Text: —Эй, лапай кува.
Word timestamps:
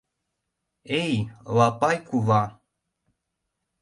—Эй, 1.01 1.15
лапай 1.57 1.97
кува. 2.07 2.43